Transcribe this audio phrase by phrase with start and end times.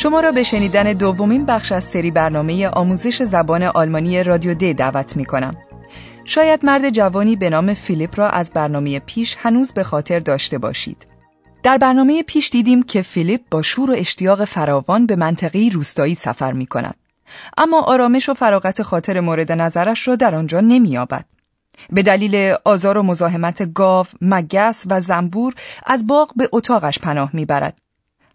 [0.00, 5.16] شما را به شنیدن دومین بخش از سری برنامه آموزش زبان آلمانی رادیو دی دعوت
[5.16, 5.56] می کنم.
[6.24, 11.06] شاید مرد جوانی به نام فیلیپ را از برنامه پیش هنوز به خاطر داشته باشید.
[11.62, 16.52] در برنامه پیش دیدیم که فیلیپ با شور و اشتیاق فراوان به منطقه روستایی سفر
[16.52, 16.96] می کند.
[17.58, 21.24] اما آرامش و فراغت خاطر مورد نظرش را در آنجا نمی آبد.
[21.90, 25.54] به دلیل آزار و مزاحمت گاو، مگس و زنبور
[25.86, 27.76] از باغ به اتاقش پناه می‌برد.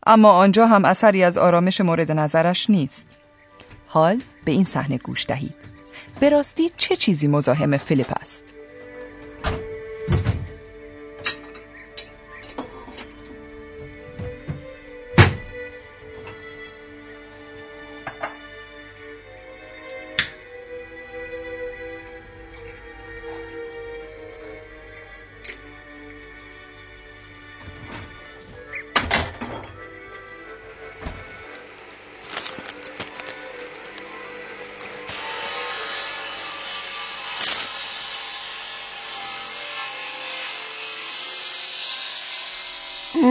[0.08, 3.08] اما آنجا هم اثری از آرامش مورد نظرش نیست.
[3.88, 5.56] حال به این صحنه گوش دهید.
[6.20, 8.54] به راستی چه چیزی مزاحم فیلیپ است؟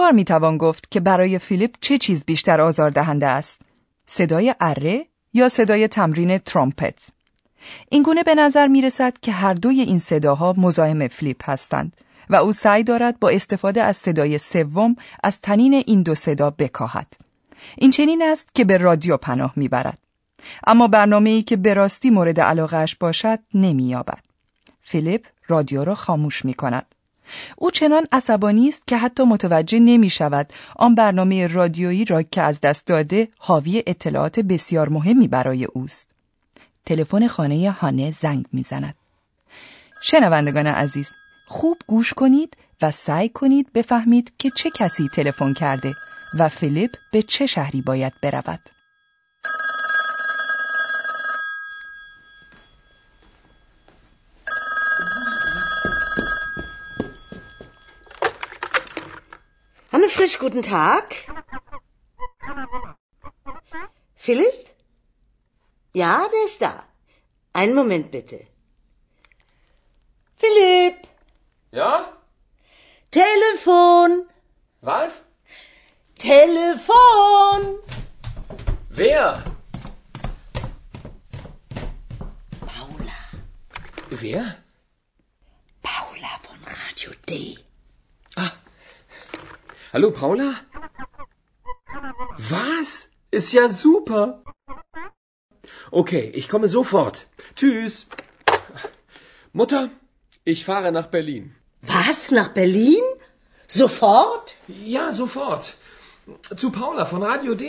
[0.00, 3.60] دشوار می‌توان گفت که برای فیلیپ چه چیز بیشتر آزاردهنده است؟
[4.06, 7.08] صدای اره یا صدای تمرین ترامپت
[7.90, 11.96] این گونه به نظر می رسد که هر دوی این صداها مزاحم فیلیپ هستند
[12.30, 17.12] و او سعی دارد با استفاده از صدای سوم از تنین این دو صدا بکاهد.
[17.78, 19.98] این چنین است که به رادیو پناه می‌برد.
[20.66, 24.24] اما برنامه ای که به راستی مورد علاقهش باشد نمییابد.
[24.82, 26.94] فیلیپ رادیو را خاموش می کند
[27.56, 32.60] او چنان عصبانی است که حتی متوجه نمی شود آن برنامه رادیویی را که از
[32.60, 36.10] دست داده حاوی اطلاعات بسیار مهمی برای اوست.
[36.86, 38.94] تلفن خانه هانه زنگ می‌زند.
[40.02, 41.12] شنوندگان عزیز،
[41.46, 45.94] خوب گوش کنید و سعی کنید بفهمید که چه کسی تلفن کرده
[46.38, 48.60] و فیلیپ به چه شهری باید برود.
[60.20, 61.14] Frisch, guten Tag.
[64.16, 64.66] Philipp?
[65.94, 66.84] Ja, der ist da.
[67.54, 68.46] Einen Moment bitte.
[70.36, 71.08] Philipp,
[71.70, 72.12] Ja?
[73.10, 74.28] Telefon,
[74.82, 75.24] Was?
[76.18, 77.78] Telefon.
[78.90, 79.42] Wer?
[82.60, 83.20] Paula,
[84.10, 84.58] Wer?
[85.82, 87.56] Paula von Radio D.
[89.92, 90.48] Hallo, Paula?
[92.54, 93.08] Was?
[93.32, 94.22] Ist ja super.
[95.90, 97.26] Okay, ich komme sofort.
[97.56, 98.06] Tschüss.
[99.52, 99.90] Mutter,
[100.44, 101.56] ich fahre nach Berlin.
[101.82, 103.02] Was, nach Berlin?
[103.66, 104.54] Sofort?
[104.96, 105.74] Ja, sofort.
[106.60, 107.64] Zu Paula von Radio D.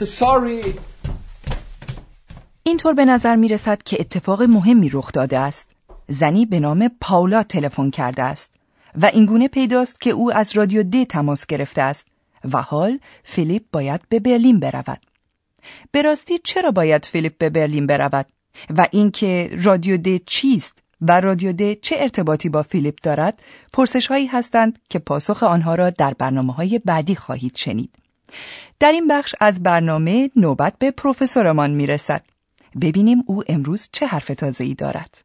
[0.00, 0.74] Sorry.
[2.62, 5.70] اینطور به نظر می رسد که اتفاق مهمی رخ داده است.
[6.08, 8.52] زنی به نام پاولا تلفن کرده است
[9.02, 12.06] و اینگونه پیداست که او از رادیو دی تماس گرفته است
[12.52, 15.00] و حال فیلیپ باید به برلین برود.
[15.90, 18.26] به راستی چرا باید فیلیپ به برلین برود
[18.76, 24.26] و اینکه رادیو دی چیست و رادیو د چه ارتباطی با فیلیپ دارد پرسش هایی
[24.26, 27.94] هستند که پاسخ آنها را در برنامه های بعدی خواهید شنید.
[28.80, 32.22] در این بخش از برنامه نوبت به پروفسورمان می رسد.
[32.80, 35.18] ببینیم او امروز چه حرف تازه ای دارد.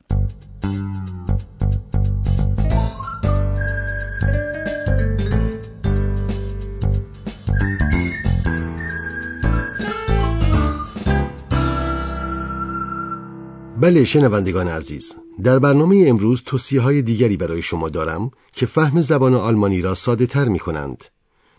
[13.82, 15.16] بله شنوندگان عزیز.
[15.44, 20.26] در برنامه امروز توصیه های دیگری برای شما دارم که فهم زبان آلمانی را ساده
[20.26, 21.06] تر می کنند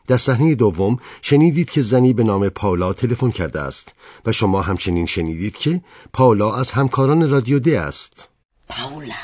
[0.06, 3.94] در صحنه دوم شنیدید که زنی به نام پاولا تلفن کرده است
[4.26, 5.80] و شما همچنین شنیدید که
[6.12, 8.28] پاولا از همکاران رادیو د است.
[8.68, 9.14] پاولا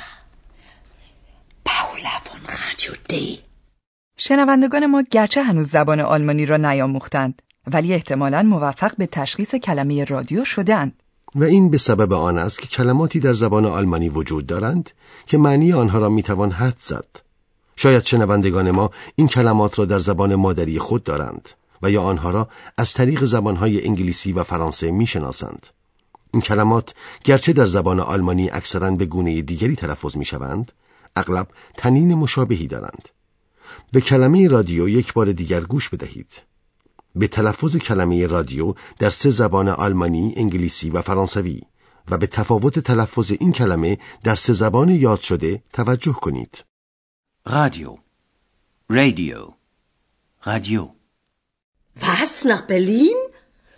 [1.65, 3.41] پاولا فون رادیو دی.
[4.17, 10.45] شنوندگان ما گرچه هنوز زبان آلمانی را نیاموختند ولی احتمالا موفق به تشخیص کلمه رادیو
[10.45, 11.03] شدهاند.
[11.35, 14.91] و این به سبب آن است که کلماتی در زبان آلمانی وجود دارند
[15.27, 17.07] که معنی آنها را می‌توان حد زد.
[17.77, 21.49] شاید شنوندگان ما این کلمات را در زبان مادری خود دارند
[21.83, 25.67] و یا آنها را از طریق زبانهای انگلیسی و فرانسه می‌شناسند.
[26.33, 26.95] این کلمات
[27.25, 30.73] گرچه در زبان آلمانی اکثرا به گونه دیگری تلفظ می‌شوند،
[31.17, 31.47] اغلب
[31.77, 33.09] تنین مشابهی دارند.
[33.93, 36.43] به کلمه رادیو یک بار دیگر گوش بدهید.
[37.19, 41.61] به تلفظ کلمه رادیو در سه زبان آلمانی، انگلیسی و فرانسوی
[42.11, 46.65] و به تفاوت تلفظ این کلمه در سه زبان یاد شده توجه کنید.
[47.47, 47.97] رادیو
[48.89, 49.49] رادیو
[50.45, 50.89] رادیو
[52.03, 53.19] Was, nach Berlin?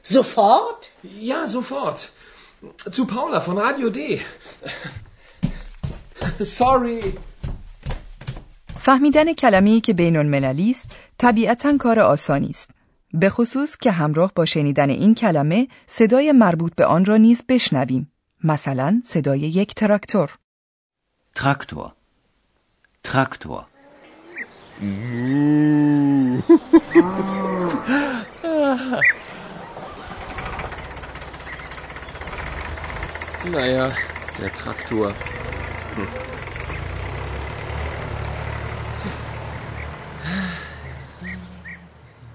[0.02, 0.80] Sofort?
[1.30, 2.00] Ja, sofort.
[2.96, 3.98] Zu Paula von Radio D.
[6.44, 7.18] Sorry.
[8.80, 12.70] فهمیدن کلمه‌ای که بین المللی است طبیعتا کار آسانی است.
[13.12, 18.12] به خصوص که همراه با شنیدن این کلمه صدای مربوط به آن را نیز بشنویم.
[18.44, 20.34] مثلا صدای یک تراکتور.
[21.34, 21.92] تراکتور
[23.02, 23.64] تراکتور
[33.44, 33.92] Naja,
[34.38, 35.14] der Traktor.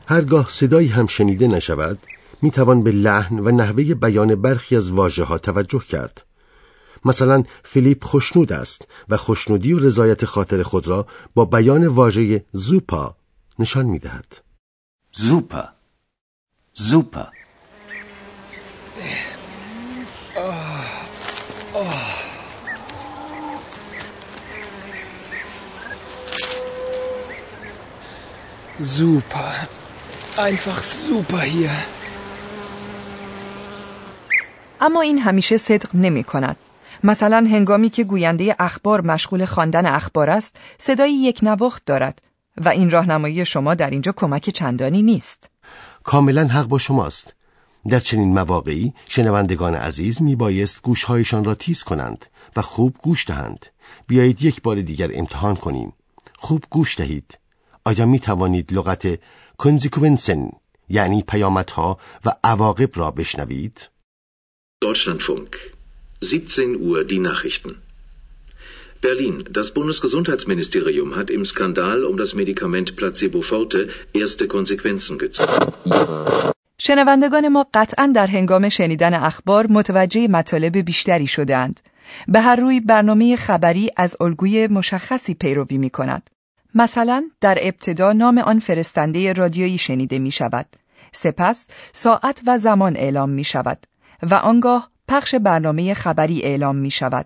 [0.07, 1.99] هرگاه صدایی هم شنیده نشود
[2.41, 6.25] می توان به لحن و نحوه بیان برخی از واژه ها توجه کرد.
[7.05, 13.15] مثلا فیلیپ خوشنود است و خوشنودی و رضایت خاطر خود را با بیان واژه زوپا
[13.59, 14.37] نشان می دهد
[15.11, 15.67] سوپر
[16.73, 17.25] سوپر
[28.83, 29.84] Super.
[30.37, 31.71] Einfach super hier.
[34.81, 36.55] اما این همیشه صدق نمی کند.
[37.03, 42.21] مثلا هنگامی که گوینده اخبار مشغول خواندن اخبار است، صدای یک نواخت دارد
[42.57, 45.49] و این راهنمایی شما در اینجا کمک چندانی نیست.
[46.03, 47.33] کاملا حق با شماست
[47.89, 53.65] در چنین مواقعی شنوندگان عزیز می بایست گوشهایشان را تیز کنند و خوب گوش دهند
[54.07, 55.93] بیایید یک بار دیگر امتحان کنیم
[56.37, 57.37] خوب گوش دهید
[57.87, 59.19] آیا می توانید لغت
[59.57, 60.49] کنزیکوینسن
[60.89, 63.89] یعنی پیامدها و عواقب را بشنوید؟
[64.85, 65.55] Deutschlandfunk.
[66.23, 67.75] 17 Uhr die Nachrichten.
[69.01, 69.43] Berlin.
[69.59, 75.73] Das Bundesgesundheitsministerium hat im Skandal um das Medikament Placebo Forte erste Konsequenzen gezogen.
[76.77, 81.79] شنوندگان ما قطعا در هنگام شنیدن اخبار متوجه مطالب بیشتری شدهاند.
[82.27, 86.29] به هر روی برنامه خبری از الگوی مشخصی پیروی می کند.
[86.75, 90.65] مثلا در ابتدا نام آن فرستنده رادیویی شنیده می شود.
[91.11, 93.87] سپس ساعت و زمان اعلام می شود
[94.23, 97.25] و آنگاه پخش برنامه خبری اعلام می شود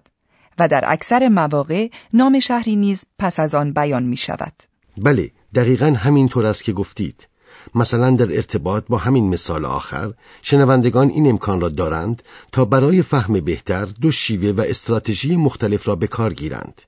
[0.60, 4.54] و در اکثر مواقع نام شهری نیز پس از آن بیان می شود.
[4.98, 7.28] بله دقیقا همین طور است که گفتید
[7.76, 13.40] مثلا در ارتباط با همین مثال آخر شنوندگان این امکان را دارند تا برای فهم
[13.40, 16.82] بهتر دو شیوه و استراتژی مختلف را به کار گیرند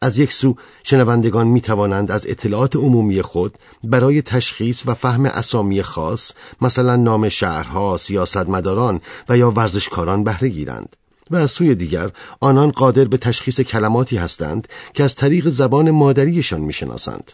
[0.00, 5.82] از یک سو شنوندگان می توانند از اطلاعات عمومی خود برای تشخیص و فهم اسامی
[5.82, 10.96] خاص مثلا نام شهرها، سیاستمداران و یا ورزشکاران بهره گیرند
[11.30, 12.10] و از سوی دیگر
[12.40, 17.32] آنان قادر به تشخیص کلماتی هستند که از طریق زبان مادریشان می‌شناسند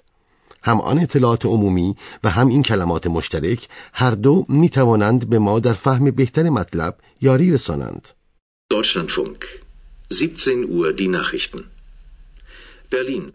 [0.63, 5.61] هم آن اطلاعات عمومی و هم این کلمات مشترک هر دو می توانند به ما
[5.61, 8.09] در فهم بهتر مطلب یاری رسانند
[8.73, 9.43] Deutschlandfunk.
[10.13, 11.65] 17 Uhr die Nachrichten.
[12.95, 13.33] Berlin.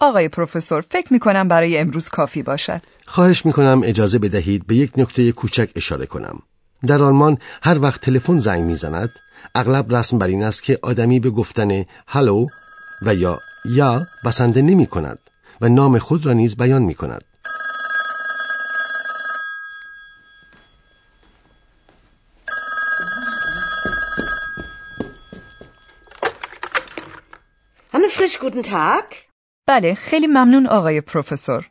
[0.00, 2.80] آقای پروفسور فکر می کنم برای امروز کافی باشد.
[3.06, 6.38] خواهش می کنم اجازه بدهید به یک نکته کوچک اشاره کنم
[6.86, 9.10] در آلمان هر وقت تلفن زنگ می‌زند
[9.54, 12.46] اغلب رسم بر این است که آدمی به گفتن هلو
[13.02, 15.18] و یا یا بسنده نمی کند
[15.60, 17.24] و نام خود را نیز بیان می کند
[27.94, 29.14] Hanne Frisch, guten Tag.
[29.66, 31.70] بله خیلی ممنون آقای پروفسور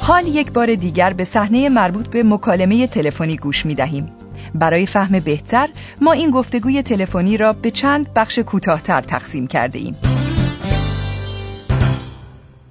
[0.00, 4.16] حال یک بار دیگر به صحنه مربوط به مکالمه تلفنی گوش می دهیم.
[4.54, 5.68] برای فهم بهتر
[6.00, 10.13] ما این گفتگوی تلفنی را به چند بخش کوتاهتر تقسیم کرده ایم.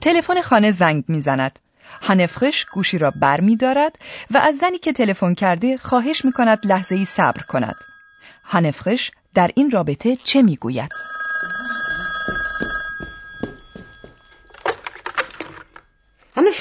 [0.04, 1.60] تلفن خانه زنگ می‌زند.
[2.02, 3.96] هنفخش گوشی را بر می دارد
[4.32, 7.76] و از زنی که تلفن کرده خواهش می کند لحظه ای صبر کند.
[8.44, 10.92] هنفخش در این رابطه چه می گوید؟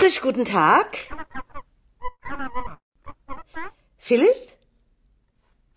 [0.03, 0.89] Frisch, guten Tag.
[4.07, 4.43] Philipp?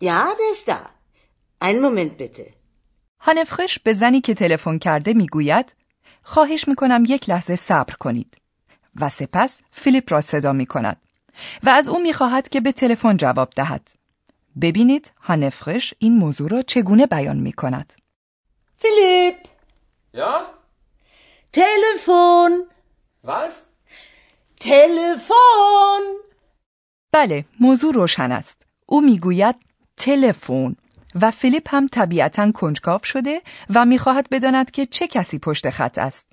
[0.08, 0.80] Ja, der ist da.
[1.60, 2.52] Einen Moment bitte.
[3.20, 5.74] هنفخش به زنی که تلفن کرده می گوید
[6.28, 8.36] خواهش می کنم یک لحظه صبر کنید
[9.00, 11.00] و سپس فیلیپ را صدا می کند
[11.62, 13.90] و از او می خواهد که به تلفن جواب دهد.
[14.60, 17.92] ببینید هنفخش این موضوع را چگونه بیان می کند.
[18.82, 19.48] Philipp,
[20.14, 20.40] Ja?
[21.52, 22.52] Telefon,
[23.26, 23.54] Was?
[24.60, 26.02] Telefon.
[27.12, 28.66] بله موضوع روشن است.
[28.86, 29.56] او می‌گوید
[29.96, 30.76] تلفن
[31.22, 33.42] و فیلیپ هم طبیعتا کنجکاو شده
[33.74, 36.26] و می‌خواهد بداند که چه کسی پشت خط است.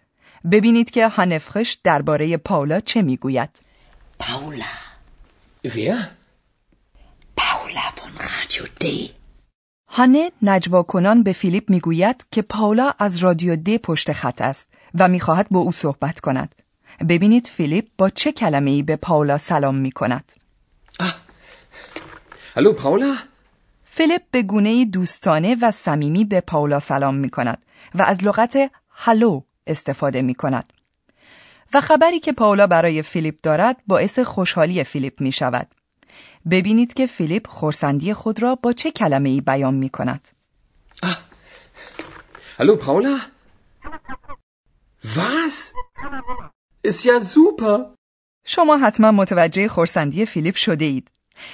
[0.52, 3.50] ببینید که هنفخش درباره پاولا چه می‌گوید.
[4.24, 4.74] Paula,
[5.68, 6.00] Wer?
[7.40, 8.86] Paula von Radio D.
[9.88, 15.08] هانه نجوا کنان به فیلیپ می‌گوید که پاولا از رادیو د پشت خط است و
[15.08, 16.56] می‌خواهد با او صحبت کند.
[17.10, 20.32] ببینید فیلیپ با چه کلمه ای به پاولا سلام می کند.
[22.56, 23.33] Hallo, Paula?
[23.96, 29.42] فیلیپ به گونه دوستانه و صمیمی به پاولا سلام می کند و از لغت Hallo
[29.68, 30.74] استفاده می کند.
[31.74, 35.68] و خبری که پاولا برای فیلیپ دارد باعث خوشحالی فیلیپ می شود.
[36.52, 40.28] ببینید که فیلیپ خورسندی خود را با چه کلمه ای بیان می کند.
[42.60, 43.16] Hallo, Paula?
[45.16, 45.74] Was?
[46.88, 47.80] Ist ja super.
[48.46, 51.10] شما حتما متوجه خورسندی فیلیپ شده اید.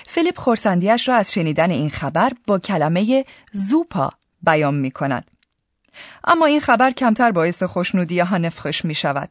[0.08, 5.32] فیلیپ خورسندیش را از شنیدن این خبر با کلمه زوپا بیان می کند.
[6.24, 9.30] اما این خبر کمتر باعث خوشنودی هنفخش می شود.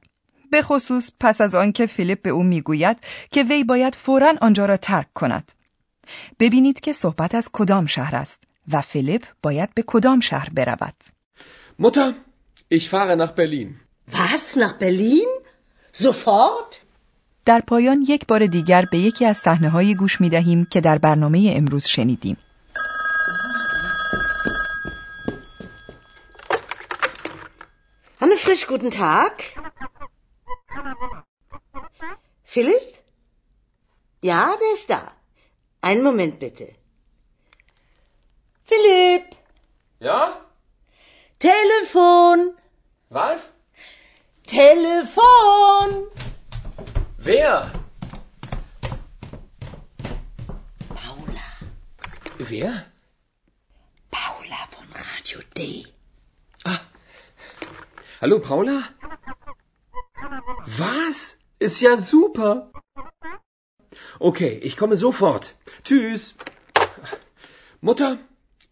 [0.50, 2.98] به خصوص پس از آنکه فیلیپ به او می گوید
[3.30, 5.52] که وی باید فوراً آنجا را ترک کند.
[6.40, 10.94] ببینید که صحبت از کدام شهر است و فیلیپ باید به کدام شهر برود.
[11.80, 12.14] Mutter,
[12.70, 13.80] ich fahre nach Berlin.
[14.10, 15.28] Was, nach Berlin?
[15.92, 16.70] Sofort?
[17.48, 20.98] در پایان یک بار دیگر به یکی از صحنه هایی گوش می دهیم که در
[20.98, 22.36] برنامه امروز شنیدیم.
[28.20, 29.34] Hanne Frisch, guten Tag.
[32.52, 32.86] Philipp?
[34.30, 35.02] Ja, der ist da.
[35.88, 36.66] Einen Moment bitte.
[38.68, 39.26] Philipp,
[40.00, 40.20] Ja?
[41.46, 42.38] Telefon,
[43.10, 43.42] Was?
[44.46, 45.90] Telefon.
[47.28, 47.70] Wer?
[50.94, 51.48] Paula,
[52.38, 52.86] Wer?
[54.10, 55.84] Paula von Radio D.
[58.22, 58.82] Hallo, Paula?
[60.64, 61.36] Was?
[61.58, 62.72] Ist ja super.
[64.18, 65.54] Okay, ich komme sofort.
[65.84, 66.34] Tschüss.
[67.82, 68.16] Mutter,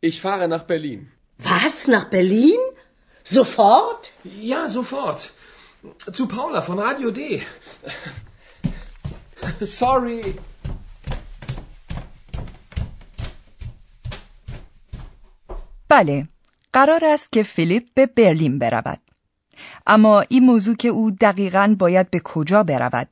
[0.01, 1.13] ich fahre nach Berlin.
[1.37, 2.59] Was, nach Berlin?
[3.23, 4.13] Sofort?
[4.25, 5.31] Ja, sofort.
[6.11, 7.43] Zu Paula von Radio D.
[9.65, 10.35] Sorry.
[15.89, 16.29] بله،
[16.73, 18.99] قرار است که فیلیپ به برلین برود.
[19.87, 23.09] اما این موضوع که او دقیقاً باید به کجا برود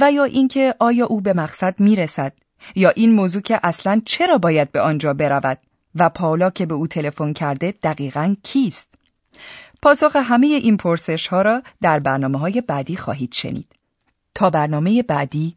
[0.00, 2.32] و یا اینکه آیا او به مقصد می‌رسد
[2.74, 5.58] یا این موضوع که اصلا چرا باید به آنجا برود
[5.94, 8.94] و پاولا که به او تلفن کرده دقیقاً کیست؟
[9.82, 13.68] پاسخ همه این پرسش ها را در برنامه های بعدی خواهید شنید.
[14.34, 15.56] تا برنامه بعدی